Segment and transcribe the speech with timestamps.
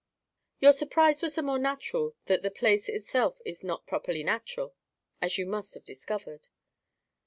[0.59, 4.73] "Your surprise was the more natural that the place itself is not properly natural,
[5.21, 6.47] as you must have discovered."